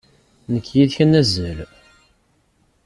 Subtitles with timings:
[0.53, 1.59] Nekk d yid-k ad nazzel.